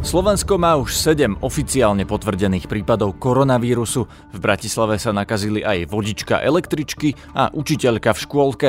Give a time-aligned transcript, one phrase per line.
[0.00, 4.08] Slovensko má už 7 oficiálne potvrdených prípadov koronavírusu.
[4.32, 8.68] V Bratislave sa nakazili aj vodička električky a učiteľka v škôlke.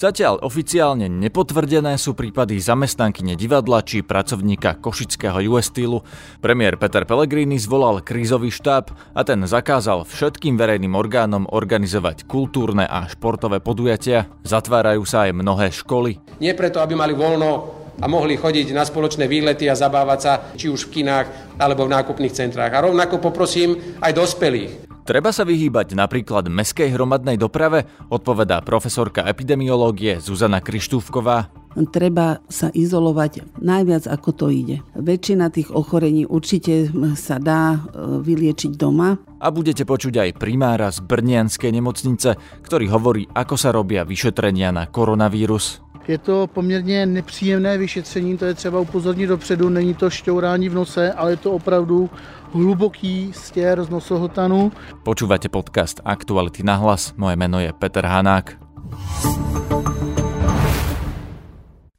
[0.00, 6.00] Zatiaľ oficiálne nepotvrdené sú prípady zamestnankyne divadla či pracovníka košického US Steelu.
[6.40, 13.04] Premiér Peter Pellegrini zvolal krízový štáb a ten zakázal všetkým verejným orgánom organizovať kultúrne a
[13.04, 14.32] športové podujatia.
[14.48, 16.40] Zatvárajú sa aj mnohé školy.
[16.40, 20.72] Nie preto, aby mali voľno a mohli chodiť na spoločné výlety a zabávať sa či
[20.72, 22.72] už v kinách alebo v nákupných centrách.
[22.72, 24.90] A rovnako poprosím aj dospelých.
[25.10, 27.82] Treba sa vyhýbať napríklad meskej hromadnej doprave,
[28.14, 31.50] odpovedá profesorka epidemiológie Zuzana Krištúvková.
[31.90, 34.86] Treba sa izolovať najviac ako to ide.
[34.94, 37.78] Väčšina tých ochorení určite sa dá e,
[38.22, 39.18] vyliečiť doma.
[39.42, 44.86] A budete počuť aj primára z Brnianskej nemocnice, ktorý hovorí, ako sa robia vyšetrenia na
[44.86, 45.89] koronavírus.
[46.10, 51.12] Je to poměrně nepříjemné vyšetření, to je třeba upozornit dopředu, není to šťourání v nose,
[51.12, 52.10] ale je to opravdu
[52.52, 54.72] hluboký stier z nosohltanu.
[55.06, 58.58] Počúvate podcast Aktuality na hlas, moje meno je Peter Hanák.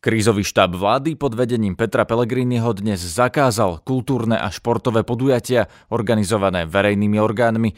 [0.01, 7.21] Krízový štáb vlády pod vedením Petra Pellegriniho dnes zakázal kultúrne a športové podujatia organizované verejnými
[7.21, 7.69] orgánmi.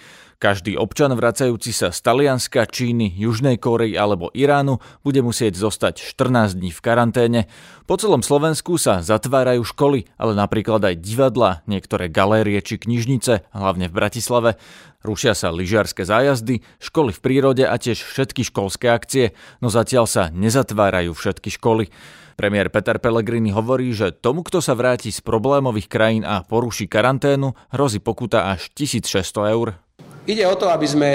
[0.44, 6.60] Každý občan vracajúci sa z Talianska, Číny, Južnej Kórey alebo Iránu bude musieť zostať 14
[6.60, 7.42] dní v karanténe.
[7.88, 13.88] Po celom Slovensku sa zatvárajú školy, ale napríklad aj divadla, niektoré galérie či knižnice, hlavne
[13.88, 14.60] v Bratislave.
[15.00, 19.32] Rušia sa lyžiarske zájazdy, školy v prírode a tiež všetky školské akcie,
[19.64, 21.88] no zatiaľ sa nezatvárajú všetky školy.
[22.36, 27.56] Premiér Peter Pellegrini hovorí, že tomu, kto sa vráti z problémových krajín a poruší karanténu,
[27.72, 29.80] hrozí pokuta až 1600 eur.
[30.24, 31.10] Ide o to, aby sme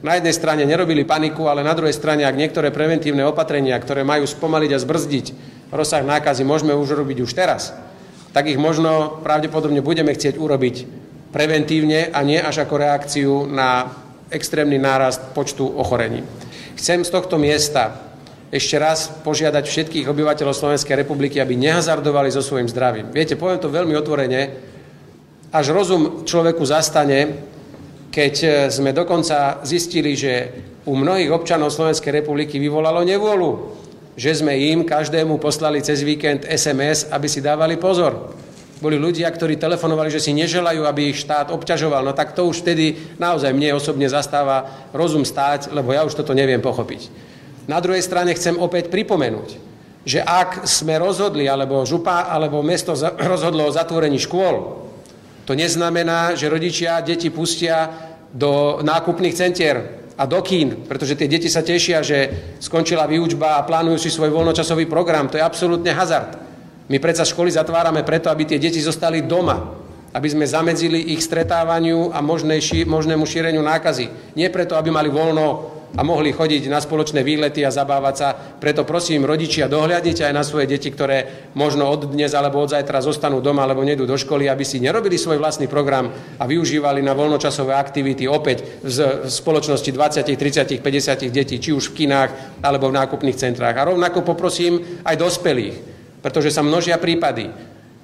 [0.00, 4.24] na jednej strane nerobili paniku, ale na druhej strane, ak niektoré preventívne opatrenia, ktoré majú
[4.24, 5.26] spomaliť a zbrzdiť
[5.74, 7.76] rozsah nákazy, môžeme už robiť už teraz,
[8.32, 10.76] tak ich možno pravdepodobne budeme chcieť urobiť
[11.28, 13.92] preventívne a nie až ako reakciu na
[14.32, 16.24] extrémny nárast počtu ochorení.
[16.78, 18.08] Chcem z tohto miesta
[18.48, 23.12] ešte raz požiadať všetkých obyvateľov Slovenskej republiky, aby nehazardovali so svojím zdravím.
[23.12, 24.40] Viete, poviem to veľmi otvorene,
[25.52, 27.44] až rozum človeku zastane,
[28.08, 33.76] keď e, sme dokonca zistili, že u mnohých občanov Slovenskej republiky vyvolalo nevôľu,
[34.18, 38.34] že sme im každému poslali cez víkend SMS, aby si dávali pozor.
[38.78, 42.06] Boli ľudia, ktorí telefonovali, že si neželajú, aby ich štát obťažoval.
[42.06, 46.34] No tak to už vtedy naozaj mne osobne zastáva rozum stáť, lebo ja už toto
[46.34, 47.10] neviem pochopiť.
[47.68, 49.58] Na druhej strane chcem opäť pripomenúť,
[50.06, 54.87] že ak sme rozhodli, alebo župa, alebo mesto rozhodlo o zatvorení škôl,
[55.48, 57.88] to neznamená, že rodičia deti pustia
[58.28, 63.64] do nákupných centier a do kín, pretože tie deti sa tešia, že skončila výučba a
[63.64, 65.32] plánujú si svoj voľnočasový program.
[65.32, 66.36] To je absolútne hazard.
[66.92, 69.72] My predsa školy zatvárame preto, aby tie deti zostali doma,
[70.12, 74.36] aby sme zamedzili ich stretávaniu a možnému šíreniu nákazy.
[74.36, 78.28] Nie preto, aby mali voľno a mohli chodiť na spoločné výlety a zabávať sa.
[78.34, 83.00] Preto prosím, rodičia, dohľadnite aj na svoje deti, ktoré možno od dnes alebo od zajtra
[83.00, 87.16] zostanú doma alebo nedú do školy, aby si nerobili svoj vlastný program a využívali na
[87.16, 92.98] voľnočasové aktivity opäť v spoločnosti 20, 30, 50 detí, či už v kinách alebo v
[93.00, 93.76] nákupných centrách.
[93.80, 95.76] A rovnako poprosím aj dospelých,
[96.20, 97.48] pretože sa množia prípady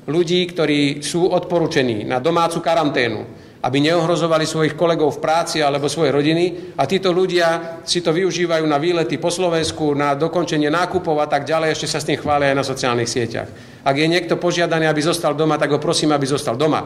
[0.09, 6.13] ľudí, ktorí sú odporúčení na domácu karanténu, aby neohrozovali svojich kolegov v práci alebo svoje
[6.13, 11.25] rodiny a títo ľudia si to využívajú na výlety po Slovensku, na dokončenie nákupov a
[11.25, 13.49] tak ďalej, ešte sa s tým chvália aj na sociálnych sieťach.
[13.81, 16.85] Ak je niekto požiadaný, aby zostal doma, tak ho prosím, aby zostal doma,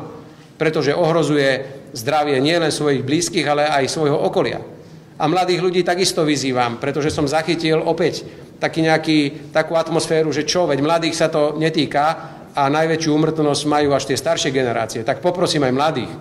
[0.54, 1.66] pretože ohrozuje
[1.98, 4.62] zdravie nielen svojich blízkych, ale aj svojho okolia.
[5.18, 8.22] A mladých ľudí takisto vyzývam, pretože som zachytil opäť
[8.62, 13.94] taký nejaký, takú atmosféru, že čo, veď mladých sa to netýka a najväčšiu umrtnosť majú
[13.94, 15.02] až tie staršie generácie.
[15.02, 16.12] Tak poprosím aj mladých,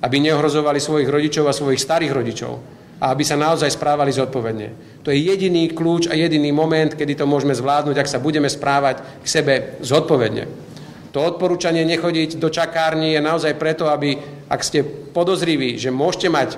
[0.00, 2.52] aby neohrozovali svojich rodičov a svojich starých rodičov
[3.00, 5.00] a aby sa naozaj správali zodpovedne.
[5.04, 9.24] To je jediný kľúč a jediný moment, kedy to môžeme zvládnuť, ak sa budeme správať
[9.24, 10.68] k sebe zodpovedne.
[11.10, 14.14] To odporúčanie nechodiť do čakárni je naozaj preto, aby,
[14.46, 16.56] ak ste podozriví, že môžete mať e,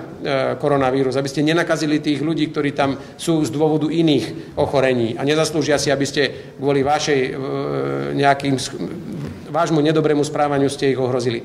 [0.61, 5.81] koronavírus, aby ste nenakazili tých ľudí, ktorí tam sú z dôvodu iných ochorení a nezaslúžia
[5.81, 7.31] si, aby ste kvôli vašej e,
[8.13, 8.53] nejakým
[9.49, 11.41] vášmu nedobrému správaniu ste ich ohrozili.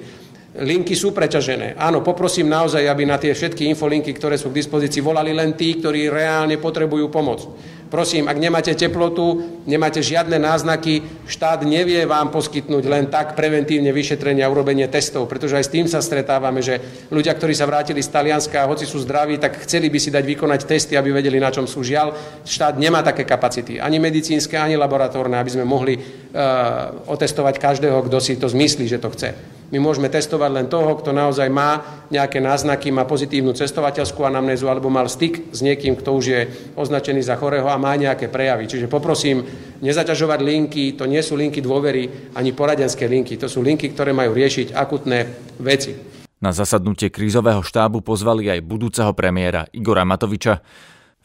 [0.58, 1.78] Linky sú preťažené.
[1.78, 5.78] Áno, poprosím naozaj, aby na tie všetky infolinky, ktoré sú k dispozícii, volali len tí,
[5.78, 7.46] ktorí reálne potrebujú pomoc.
[7.88, 14.44] Prosím, ak nemáte teplotu, nemáte žiadne náznaky, štát nevie vám poskytnúť len tak preventívne vyšetrenie
[14.44, 18.12] a urobenie testov, pretože aj s tým sa stretávame, že ľudia, ktorí sa vrátili z
[18.12, 21.64] Talianska, hoci sú zdraví, tak chceli by si dať vykonať testy, aby vedeli, na čom
[21.64, 21.80] sú.
[21.80, 28.04] Žiaľ, štát nemá také kapacity, ani medicínske, ani laboratórne, aby sme mohli uh, otestovať každého,
[28.04, 29.57] kto si to zmyslí, že to chce.
[29.68, 34.88] My môžeme testovať len toho, kto naozaj má nejaké náznaky, má pozitívnu cestovateľskú anamnézu alebo
[34.88, 36.40] mal styk s niekým, kto už je
[36.72, 38.64] označený za chorého a má nejaké prejavy.
[38.64, 39.44] Čiže poprosím,
[39.84, 44.32] nezaťažovať linky, to nie sú linky dôvery ani poradenské linky, to sú linky, ktoré majú
[44.32, 45.18] riešiť akutné
[45.60, 45.92] veci.
[46.40, 50.64] Na zasadnutie krízového štábu pozvali aj budúceho premiéra Igora Matoviča.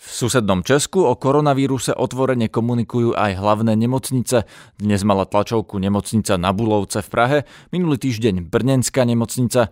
[0.04, 4.44] V susednom Česku o koronavíruse otvorene komunikujú aj hlavné nemocnice.
[4.76, 7.38] Dnes mala tlačovku nemocnica na Bulovce v Prahe,
[7.72, 9.72] minulý týždeň Brnenská nemocnica.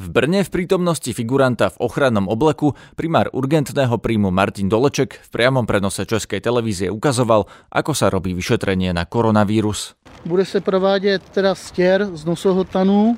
[0.00, 5.68] V Brne v prítomnosti figuranta v ochrannom obleku primár urgentného príjmu Martin Doleček v priamom
[5.68, 9.92] prenose Českej televízie ukazoval, ako sa robí vyšetrenie na koronavírus.
[10.24, 13.16] Bude se provádět teda stěr z nosohotanů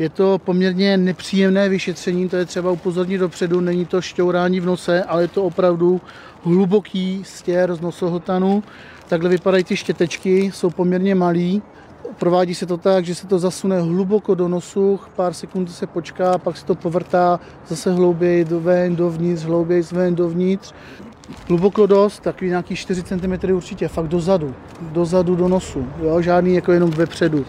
[0.00, 5.02] je to poměrně nepříjemné vyšetření, to je třeba upozornit dopředu, není to šťourání v nose,
[5.02, 6.00] ale je to opravdu
[6.44, 8.62] hluboký stěr z nosohotanu.
[9.08, 11.62] Takhle vypadají ty štětečky, jsou poměrně malý.
[12.18, 16.38] Provádí se to tak, že se to zasune hluboko do nosu, pár sekund se počká,
[16.38, 20.72] pak se to povrtá zase hlouběji ven, dovnitř, hlouběji ven, dovnitř.
[21.48, 26.22] Hluboko dost, takový nějaký 4 cm určitě, fakt dozadu, dozadu do nosu, jo?
[26.22, 27.46] žádný jako jenom vepředu.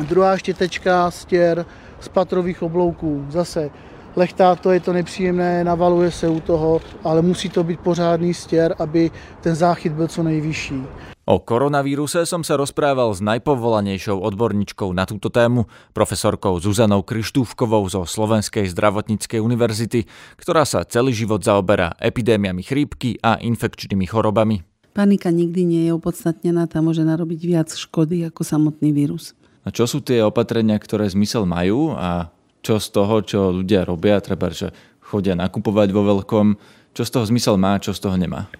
[0.00, 1.66] Druhá štětečka, stěr,
[2.00, 3.26] z patrových oblouků.
[3.28, 3.70] Zase
[4.16, 8.74] lechtá to, je to nepříjemné, navaluje se u toho, ale musí to být pořádný stěr,
[8.78, 9.10] aby
[9.40, 10.82] ten záchyt byl co nejvyšší.
[11.30, 18.02] O koronavíruse som sa rozprával s najpovolanejšou odborníčkou na túto tému, profesorkou Zuzanou Krištúvkovou zo
[18.02, 24.66] Slovenskej zdravotníckej univerzity, ktorá sa celý život zaoberá epidémiami chrípky a infekčnými chorobami.
[24.90, 29.38] Panika nikdy nie je opodstatnená, tam môže narobiť viac škody ako samotný vírus.
[29.70, 32.30] Čo sú tie opatrenia, ktoré zmysel majú a
[32.60, 36.46] čo z toho, čo ľudia robia, treba, že chodia nakupovať vo veľkom,
[36.92, 38.50] čo z toho zmysel má, čo z toho nemá?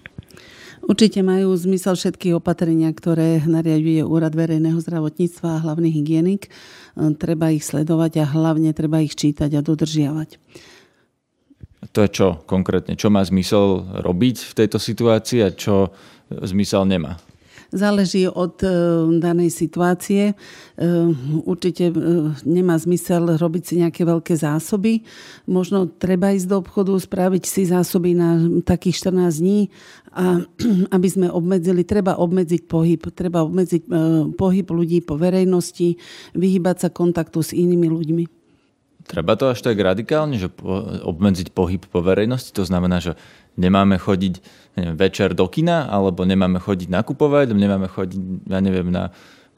[0.81, 6.49] Určite majú zmysel všetky opatrenia, ktoré nariaduje Úrad verejného zdravotníctva a hlavný hygienik.
[7.21, 10.41] Treba ich sledovať a hlavne treba ich čítať a dodržiavať.
[11.93, 12.97] To je čo konkrétne?
[12.97, 15.93] Čo má zmysel robiť v tejto situácii a čo
[16.33, 17.21] zmysel nemá?
[17.71, 18.67] Záleží od e,
[19.17, 20.31] danej situácie.
[20.31, 20.35] E,
[21.47, 21.93] určite e,
[22.43, 25.07] nemá zmysel robiť si nejaké veľké zásoby.
[25.47, 28.37] Možno treba ísť do obchodu, spraviť si zásoby na
[28.67, 29.59] takých 14 dní
[30.11, 30.43] a
[30.95, 33.87] aby sme obmedzili, treba obmedziť pohyb, treba obmedziť
[34.35, 35.95] pohyb ľudí po verejnosti,
[36.35, 38.40] vyhybať sa kontaktu s inými ľuďmi.
[39.11, 40.47] Treba to až tak radikálne, že
[41.03, 42.55] obmedziť pohyb po verejnosti?
[42.55, 43.19] To znamená, že
[43.59, 44.39] nemáme chodiť
[44.79, 49.11] neviem, večer do kina, alebo nemáme chodiť nakupovať, nemáme chodiť, ja neviem, na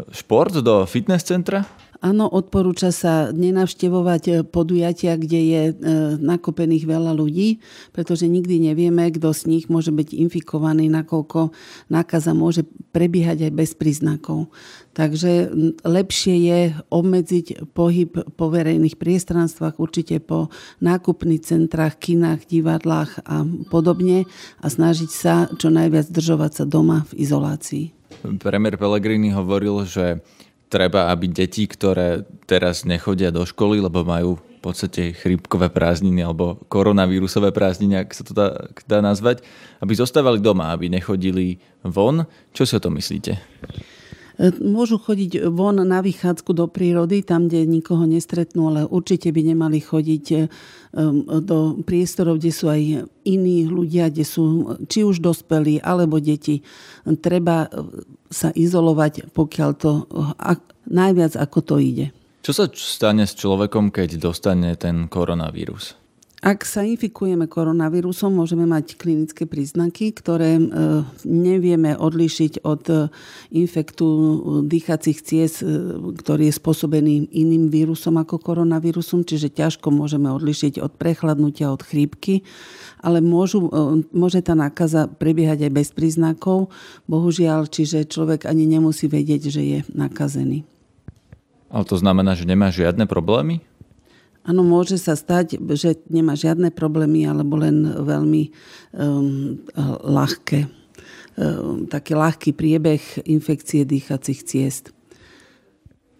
[0.09, 1.69] šport do fitness centra?
[2.03, 5.73] Áno, odporúča sa nenavštevovať podujatia, kde je e,
[6.19, 7.63] nakopených veľa ľudí,
[7.95, 11.55] pretože nikdy nevieme, kto z nich môže byť infikovaný, nakoľko
[11.87, 14.51] nákaza môže prebiehať aj bez príznakov.
[14.91, 15.55] Takže
[15.87, 16.59] lepšie je
[16.91, 20.51] obmedziť pohyb po verejných priestranstvách, určite po
[20.83, 24.27] nákupných centrách, kinách, divadlách a podobne
[24.59, 27.85] a snažiť sa čo najviac držovať sa doma v izolácii.
[28.43, 30.19] Premiér Pellegrini hovoril, že
[30.73, 36.57] treba, aby deti, ktoré teraz nechodia do školy, lebo majú v podstate chrípkové prázdniny alebo
[36.65, 39.45] koronavírusové prázdniny, ak sa to dá, dá nazvať,
[39.85, 42.25] aby zostávali doma, aby nechodili von.
[42.49, 43.37] Čo si o to myslíte?
[44.33, 49.41] E, môžu chodiť von na vychádzku do prírody, tam, kde nikoho nestretnú, ale určite by
[49.53, 50.37] nemali chodiť e,
[51.41, 56.61] do priestorov, kde sú aj iní ľudia, kde sú či už dospelí alebo deti.
[57.05, 57.69] Treba
[58.29, 60.05] sa izolovať, pokiaľ to
[60.89, 62.07] najviac ako to ide.
[62.43, 66.02] Čo sa stane s človekom, keď dostane ten koronavírus?
[66.43, 70.63] Ak sa infikujeme koronavírusom, môžeme mať klinické príznaky, ktoré e,
[71.23, 72.95] nevieme odlišiť od e,
[73.55, 74.07] infektu
[74.67, 75.71] dýchacích ciest, e,
[76.19, 82.43] ktorý je spôsobený iným vírusom ako koronavírusom, čiže ťažko môžeme odlišiť od prechladnutia, od chrípky,
[82.99, 83.71] ale môžu,
[84.11, 86.67] môže tá nákaza prebiehať aj bez príznakov,
[87.07, 90.67] bohužiaľ, čiže človek ani nemusí vedieť, že je nakazený.
[91.71, 93.63] Ale to znamená, že nemá žiadne problémy?
[94.43, 98.43] Áno, môže sa stať, že nemá žiadne problémy alebo len veľmi
[98.91, 99.55] um,
[100.03, 100.67] ľahké,
[101.39, 104.91] um, taký ľahký priebeh infekcie dýchacích ciest.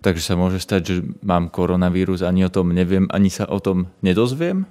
[0.04, 3.92] Takže sa môže stať, že mám koronavírus, ani o tom neviem, ani sa o tom
[4.04, 4.68] nedozviem?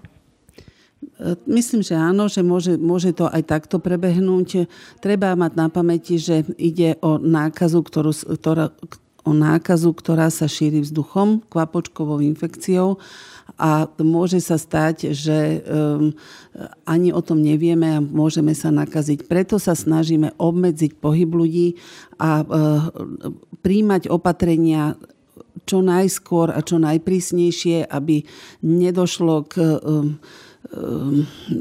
[1.51, 4.71] Myslím, že áno, že môže, môže to aj takto prebehnúť.
[5.03, 8.71] Treba mať na pamäti, že ide o nákazu, ktorú, ktorá,
[9.23, 12.99] o nákazu, ktorá sa šíri vzduchom, kvapočkovou infekciou
[13.59, 16.11] a môže sa stať, že um,
[16.83, 19.31] ani o tom nevieme a môžeme sa nakaziť.
[19.31, 21.79] Preto sa snažíme obmedziť pohyb ľudí
[22.19, 22.47] a uh,
[23.63, 24.99] príjmať opatrenia
[25.63, 28.27] čo najskôr a čo najprísnejšie, aby
[28.67, 30.19] nedošlo k um,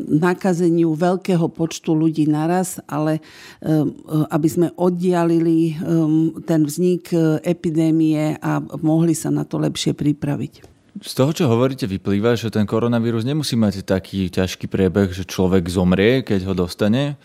[0.07, 3.19] nakazeniu veľkého počtu ľudí naraz, ale
[3.59, 3.91] um,
[4.29, 10.63] aby sme oddialili um, ten vznik uh, epidémie a mohli sa na to lepšie pripraviť.
[11.01, 15.65] Z toho, čo hovoríte, vyplýva, že ten koronavírus nemusí mať taký ťažký priebeh, že človek
[15.71, 17.15] zomrie, keď ho dostane.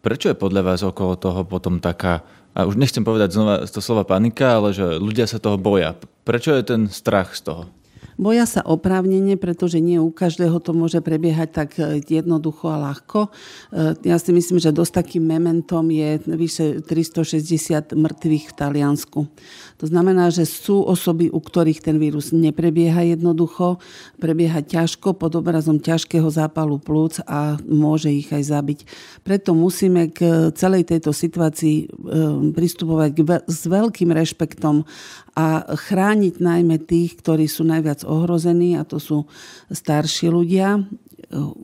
[0.00, 4.02] Prečo je podľa vás okolo toho potom taká, a už nechcem povedať znova to slova
[4.02, 5.94] panika, ale že ľudia sa toho boja.
[6.26, 7.62] Prečo je ten strach z toho?
[8.20, 13.32] Boja sa oprávnene, pretože nie u každého to môže prebiehať tak e, jednoducho a ľahko.
[13.72, 19.20] E, ja si myslím, že dosť takým mementom je vyše 360 mŕtvych v Taliansku.
[19.80, 23.80] To znamená, že sú osoby, u ktorých ten vírus neprebieha jednoducho,
[24.20, 28.78] prebieha ťažko pod obrazom ťažkého zápalu plúc a môže ich aj zabiť.
[29.24, 33.10] Preto musíme k celej tejto situácii e, pristupovať
[33.48, 34.84] s veľkým rešpektom
[35.40, 39.24] a chrániť najmä tých, ktorí sú najviac ohrození a to sú
[39.72, 40.84] starší ľudia,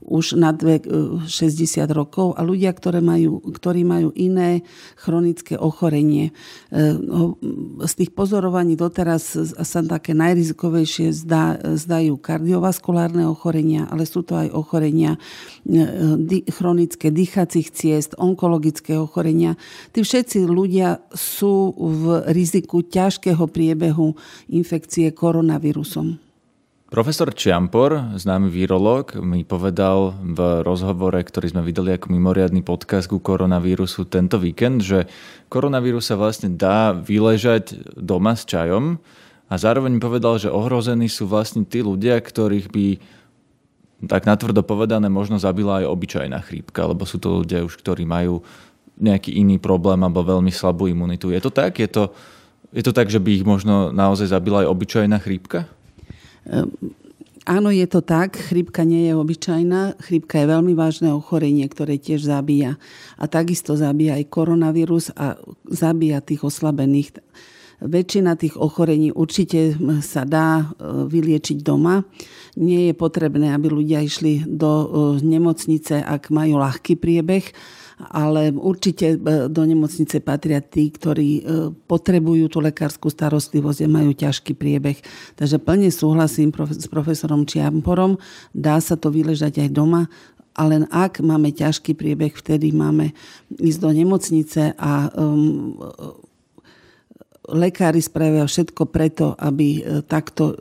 [0.06, 0.87] už nad vek
[1.26, 4.62] 60 e, rokov a ľudia, ktoré majú, ktorí majú iné
[4.94, 6.30] chronické ochorenie.
[6.70, 6.94] E,
[7.82, 14.54] z tých pozorovaní doteraz sa také najrizikovejšie zdá, zdajú kardiovaskulárne ochorenia, ale sú to aj
[14.54, 15.18] ochorenia
[16.50, 19.58] chronické dýchacích ciest, onkologické ochorenia.
[19.90, 24.14] Tí všetci ľudia sú v riziku ťažkého priebehu
[24.46, 26.25] infekcie koronavírusom.
[26.86, 33.18] Profesor Čiampor, známy virológ, mi povedal v rozhovore, ktorý sme videli ako mimoriadný podcast ku
[33.18, 35.10] koronavírusu tento víkend, že
[35.50, 39.02] koronavírus sa vlastne dá vyležať doma s čajom
[39.50, 42.86] a zároveň mi povedal, že ohrození sú vlastne tí ľudia, ktorých by
[44.06, 48.46] tak natvrdo povedané možno zabila aj obyčajná chrípka, lebo sú to ľudia už, ktorí majú
[48.94, 51.34] nejaký iný problém alebo veľmi slabú imunitu.
[51.34, 51.82] Je to tak?
[51.82, 52.14] Je to,
[52.70, 55.66] je to tak, že by ich možno naozaj zabila aj obyčajná chrípka?
[56.46, 56.70] Ehm,
[57.46, 58.38] áno, je to tak.
[58.38, 59.98] Chrípka nie je obyčajná.
[60.02, 62.78] Chrípka je veľmi vážne ochorenie, ktoré tiež zabíja.
[63.18, 67.18] A takisto zabíja aj koronavírus a zabíja tých oslabených.
[67.76, 70.64] Väčšina tých ochorení určite sa dá e,
[71.12, 72.09] vyliečiť doma.
[72.56, 74.87] Nie je potrebné, aby ľudia išli do e,
[75.21, 77.52] nemocnice, ak majú ľahký priebeh
[77.97, 81.40] ale určite e, do nemocnice patria tí, ktorí
[81.88, 85.00] potrebujú tú lekárskú starostlivosť a majú ťažký priebeh.
[85.33, 88.21] Takže plne súhlasím s profesorom Čiamporom,
[88.52, 90.12] dá sa to vyležať aj doma,
[90.56, 93.12] ale ak máme ťažký priebeh, vtedy máme
[93.61, 95.76] ísť do nemocnice a um,
[97.50, 100.54] lekári spravia všetko preto, aby e, takto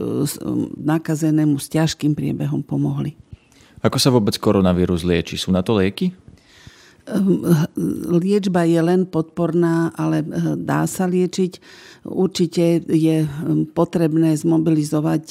[0.78, 3.18] nakazenému s ťažkým priebehom pomohli.
[3.86, 5.38] Ako sa vôbec koronavírus lieči?
[5.38, 6.14] Sú na to lieky?
[7.06, 7.46] Ehm,
[8.18, 10.26] liečba je len podporná, ale
[10.58, 11.62] dá sa liečiť.
[12.06, 13.30] Určite je
[13.78, 15.26] potrebné zmobilizovať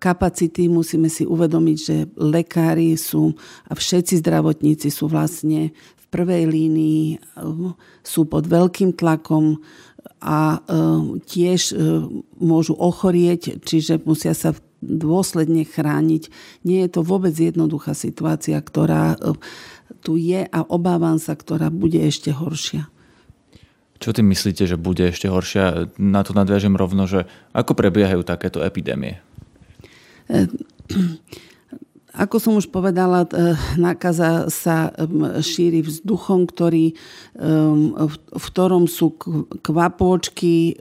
[0.00, 0.70] kapacity.
[0.70, 3.34] Musíme si uvedomiť, že lekári sú
[3.66, 7.20] a všetci zdravotníci sú vlastne v prvej línii,
[8.00, 9.60] sú pod veľkým tlakom
[10.18, 10.62] a
[11.26, 11.74] tiež
[12.38, 16.30] môžu ochorieť, čiže musia sa dôsledne chrániť.
[16.62, 19.18] Nie je to vôbec jednoduchá situácia, ktorá
[20.02, 22.86] tu je a obávam sa, ktorá bude ešte horšia.
[23.98, 25.90] Čo tým myslíte, že bude ešte horšia?
[25.98, 29.18] Na to nadviažem rovno, že ako prebiehajú takéto epidémie?
[32.18, 34.90] Ako som už povedala, e, nákaza sa
[35.38, 36.98] šíri vzduchom, ktorý,
[37.38, 39.14] v ktorom sú
[39.62, 40.74] kvapôčky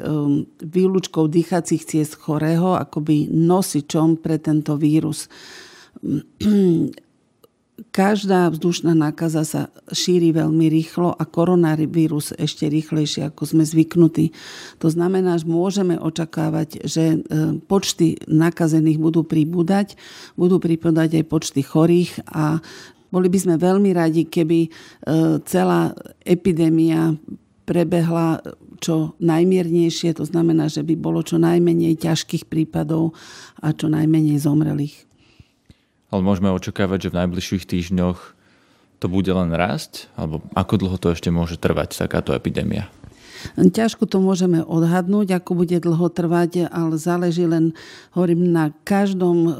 [0.57, 5.29] výlučkou dýchacích ciest chorého, akoby nosičom pre tento vírus
[7.93, 9.61] každá vzdušná nákaza sa
[9.93, 14.33] šíri veľmi rýchlo a koronavírus ešte rýchlejšie, ako sme zvyknutí.
[14.81, 17.17] To znamená, že môžeme očakávať, že e,
[17.69, 19.93] počty nakazených budú pribúdať,
[20.33, 22.61] budú pribúdať aj počty chorých a
[23.07, 24.69] boli by sme veľmi radi, keby e,
[25.45, 25.93] celá
[26.25, 27.13] epidémia
[27.63, 28.41] prebehla
[28.77, 33.17] čo najmiernejšie, to znamená, že by bolo čo najmenej ťažkých prípadov
[33.61, 35.06] a čo najmenej zomrelých.
[36.07, 38.19] Ale môžeme očakávať, že v najbližších týždňoch
[38.97, 40.07] to bude len rásť?
[40.15, 42.89] Alebo ako dlho to ešte môže trvať, takáto epidémia?
[43.55, 47.71] Ťažko to môžeme odhadnúť, ako bude dlho trvať, ale záleží len,
[48.11, 49.51] hovorím, na každom e,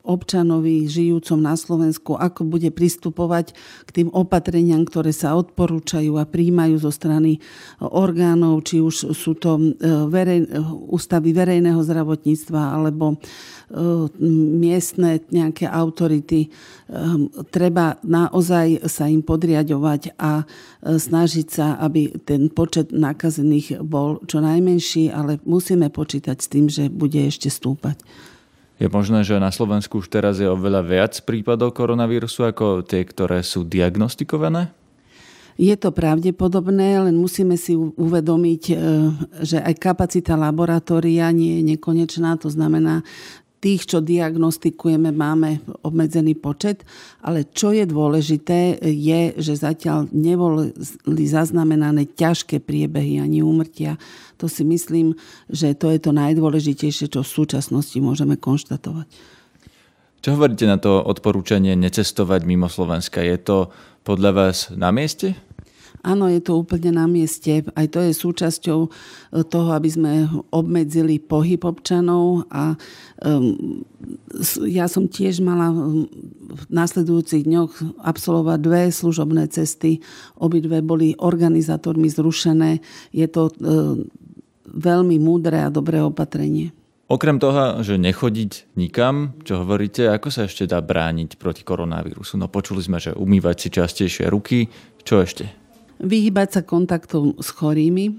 [0.00, 3.52] občanovi žijúcom na Slovensku, ako bude pristupovať
[3.84, 7.42] k tým opatreniam, ktoré sa odporúčajú a príjmajú zo strany
[7.82, 9.64] orgánov, či už sú to e,
[10.08, 10.48] verej,
[10.88, 13.20] ústavy verejného zdravotníctva alebo
[14.60, 16.52] miestne nejaké autority.
[17.50, 20.44] Treba naozaj sa im podriadovať a
[20.84, 26.86] snažiť sa, aby ten počet nakazených bol čo najmenší, ale musíme počítať s tým, že
[26.86, 27.98] bude ešte stúpať.
[28.78, 33.42] Je možné, že na Slovensku už teraz je oveľa viac prípadov koronavírusu ako tie, ktoré
[33.46, 34.74] sú diagnostikované?
[35.54, 38.74] Je to pravdepodobné, len musíme si uvedomiť, e,
[39.46, 42.34] že aj kapacita laboratória nie je nekonečná.
[42.42, 43.06] To znamená,
[43.64, 46.84] tých, čo diagnostikujeme, máme obmedzený počet,
[47.24, 50.76] ale čo je dôležité, je, že zatiaľ neboli
[51.24, 53.96] zaznamenané ťažké priebehy ani úmrtia.
[54.36, 55.16] To si myslím,
[55.48, 59.08] že to je to najdôležitejšie, čo v súčasnosti môžeme konštatovať.
[60.20, 63.24] Čo hovoríte na to odporúčanie necestovať mimo Slovenska?
[63.24, 63.72] Je to
[64.04, 65.36] podľa vás na mieste?
[66.04, 67.64] Áno, je to úplne na mieste.
[67.72, 68.88] Aj to je súčasťou e,
[69.48, 70.12] toho, aby sme
[70.52, 72.76] obmedzili pohyb občanov a
[74.68, 80.04] ja som tiež mala v následujúcich dňoch absolvovať dve služobné cesty.
[80.36, 82.84] Obidve boli organizátormi zrušené.
[83.16, 84.04] Je to um,
[84.68, 86.76] veľmi múdre a dobré opatrenie.
[87.04, 92.40] Okrem toho, že nechodiť nikam, čo hovoríte, ako sa ešte dá brániť proti koronavírusu?
[92.40, 94.72] No počuli sme, že umývať si častejšie ruky.
[95.04, 95.63] Čo ešte?
[96.04, 98.04] Vyhýbať sa kontaktom s chorými.
[98.06, 98.14] E,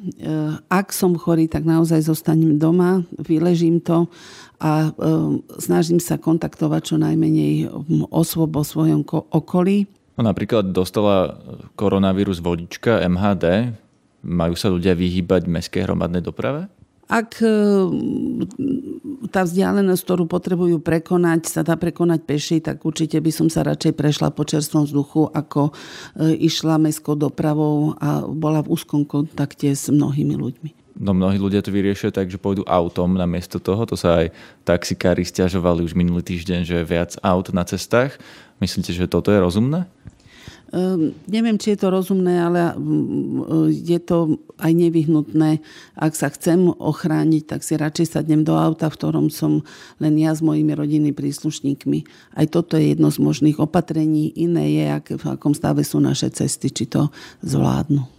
[0.67, 4.09] ak som chorý, tak naozaj zostanem doma, vyležím to
[4.57, 7.69] a e, snažím sa kontaktovať čo najmenej
[8.09, 9.85] osôb o svojom okolí.
[10.17, 11.37] No, napríklad dostala
[11.77, 13.75] koronavírus vodička MHD.
[14.25, 16.65] Majú sa ľudia vyhýbať mestskej hromadnej doprave?
[17.05, 17.53] Ak e,
[19.29, 23.93] tá vzdialenosť, ktorú potrebujú prekonať, sa dá prekonať peši, tak určite by som sa radšej
[23.93, 29.93] prešla po čerstvom vzduchu, ako e, išla mestskou dopravou a bola v úzkom kontakte s
[29.93, 30.69] mnohými ľuďmi.
[30.95, 33.83] No mnohí ľudia to vyriešia tak, že pôjdu autom namiesto toho.
[33.83, 34.31] To sa aj
[34.63, 38.15] taxikári stiažovali už minulý týždeň, že viac aut na cestách.
[38.63, 39.91] Myslíte, že toto je rozumné?
[40.73, 45.61] Um, neviem, či je to rozumné, ale um, je to aj nevyhnutné.
[45.93, 49.61] Ak sa chcem ochrániť, tak si radšej sadnem do auta, v ktorom som
[50.01, 51.99] len ja s mojimi rodinnými príslušníkmi.
[52.33, 54.33] Aj toto je jedno z možných opatrení.
[54.33, 57.13] Iné je, ak, v akom stave sú naše cesty, či to
[57.45, 58.14] zvládnu.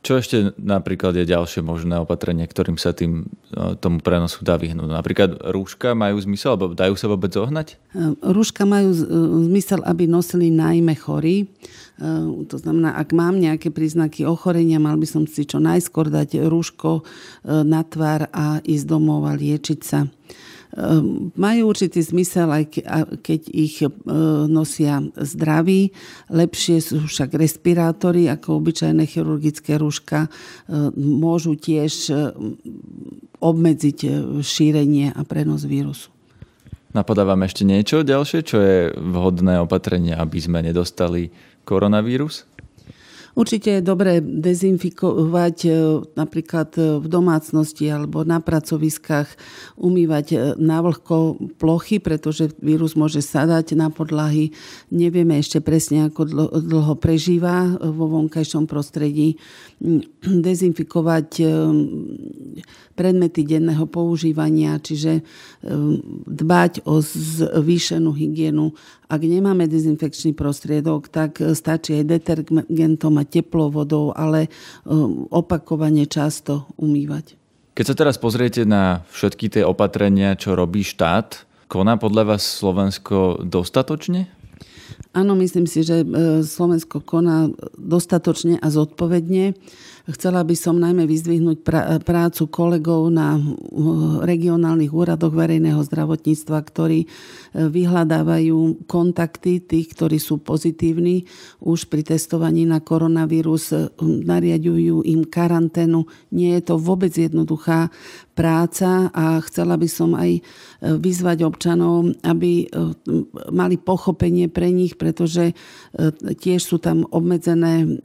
[0.00, 4.88] Čo ešte napríklad je ďalšie možné opatrenie, ktorým sa tým, e, tomu prenosu dá vyhnúť?
[4.88, 7.76] Napríklad rúška majú zmysel, alebo dajú sa vôbec zohnať?
[7.92, 8.98] E, rúška majú e,
[9.52, 11.52] zmysel, aby nosili najmä chorí.
[12.48, 17.04] To znamená, ak mám nejaké príznaky ochorenia, mal by som si čo najskôr dať rúško
[17.44, 20.08] na tvár a ísť domov a liečiť sa.
[20.70, 22.64] Ehm, majú určitý zmysel, aj
[23.26, 23.90] keď ich e,
[24.46, 25.90] nosia zdraví.
[26.30, 30.26] Lepšie sú však respirátory ako obyčajné chirurgické rúška.
[30.26, 30.30] E,
[30.94, 32.14] môžu tiež e,
[33.42, 33.98] obmedziť
[34.46, 36.14] šírenie a prenos vírusu.
[36.90, 41.30] Napadá vám ešte niečo ďalšie, čo je vhodné opatrenie, aby sme nedostali
[41.62, 42.46] koronavírus?
[43.38, 45.70] Určite je dobré dezinfikovať e,
[46.18, 49.30] napríklad e, v domácnosti alebo na pracoviskách,
[49.78, 54.50] umývať e, na vlhko plochy, pretože vírus môže sadať na podlahy.
[54.90, 56.26] Nevieme ešte presne, ako
[56.58, 59.38] dlho prežíva vo vonkajšom prostredí.
[60.50, 61.46] Dezinfikovať
[62.98, 65.24] predmety denného používania, čiže
[66.28, 68.76] dbať o zvýšenú hygienu.
[69.10, 74.46] Ak nemáme dezinfekčný prostriedok, tak stačí aj detergentom a teplou vodou, ale
[75.34, 77.34] opakovane často umývať.
[77.74, 83.42] Keď sa teraz pozriete na všetky tie opatrenia, čo robí štát, koná podľa vás Slovensko
[83.42, 84.30] dostatočne?
[85.10, 86.06] Áno, myslím si, že
[86.46, 89.58] Slovensko koná dostatočne a zodpovedne.
[90.08, 91.60] Chcela by som najmä vyzdvihnúť
[92.08, 93.36] prácu kolegov na
[94.24, 97.08] regionálnych úradoch verejného zdravotníctva, ktorí e,
[97.68, 101.28] vyhľadávajú kontakty tých, ktorí sú pozitívni
[101.60, 106.08] už pri testovaní na koronavírus, e, nariadujú im karanténu.
[106.32, 107.92] Nie je to vôbec jednoduchá
[108.32, 110.40] práca a chcela by som aj
[110.80, 112.72] vyzvať občanov, aby
[113.52, 115.52] mali pochopenie pre nich, pretože
[116.40, 118.00] tiež sú tam obmedzené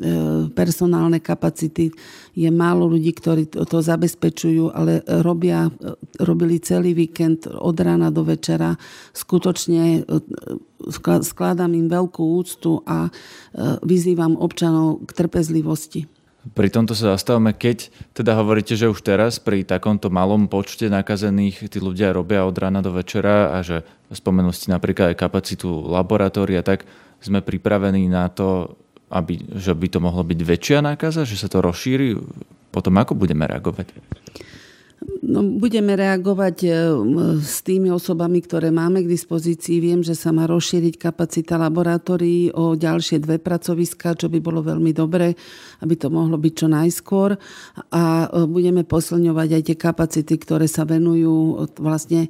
[0.51, 1.94] personálne kapacity
[2.35, 5.71] je málo ľudí, ktorí to, to zabezpečujú, ale robia,
[6.19, 8.75] robili celý víkend od rána do večera.
[9.15, 10.19] Skutočne e,
[11.23, 13.11] skladám im veľkú úctu a e,
[13.83, 16.05] vyzývam občanov k trpezlivosti.
[16.45, 21.73] Pri tomto sa zastavíme, keď teda hovoríte, že už teraz pri takomto malom počte nakazených
[21.73, 23.81] tí ľudia robia od rána do večera a že
[24.13, 26.85] spomenuli ste napríklad aj kapacitu laboratória, tak
[27.17, 28.77] sme pripravení na to,
[29.09, 32.17] aby, že by to mohlo byť väčšia nákaza, že sa to rozšíri?
[32.73, 33.93] Potom ako budeme reagovať?
[35.25, 36.69] No, budeme reagovať e,
[37.41, 39.81] s tými osobami, ktoré máme k dispozícii.
[39.81, 44.91] Viem, že sa má rozšíriť kapacita laboratórií o ďalšie dve pracoviska, čo by bolo veľmi
[44.93, 45.33] dobre,
[45.83, 47.35] aby to mohlo byť čo najskôr.
[47.91, 52.29] A e, budeme posilňovať aj tie kapacity, ktoré sa venujú vlastne e,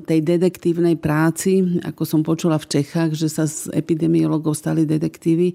[0.00, 1.82] tej detektívnej práci.
[1.84, 5.52] Ako som počula v Čechách, že sa z epidemiologov stali detektívy.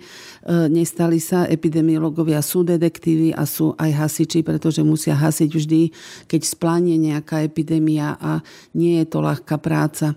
[0.69, 1.49] Nestali sa.
[1.49, 5.81] Epidemiologovia sú detektívy a sú aj hasiči, pretože musia hasiť vždy,
[6.29, 8.41] keď splanie nejaká epidémia a
[8.75, 10.13] nie je to ľahká práca.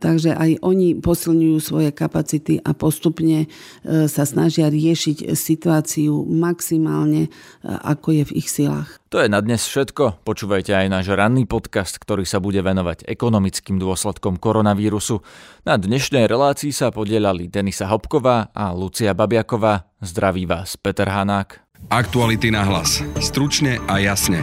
[0.00, 3.48] Takže aj oni posilňujú svoje kapacity a postupne e,
[4.08, 5.93] sa snažia riešiť situáciu
[6.26, 7.30] maximálne, e,
[7.66, 8.98] ako je v ich silách.
[9.12, 10.26] To je na dnes všetko.
[10.26, 15.22] Počúvajte aj náš ranný podcast, ktorý sa bude venovať ekonomickým dôsledkom koronavírusu.
[15.62, 19.86] Na dnešnej relácii sa podielali Denisa Hopková a Lucia Babiaková.
[20.02, 21.62] Zdraví vás Peter Hanák.
[21.92, 23.04] Aktuality na hlas.
[23.20, 24.40] Stručne a jasne.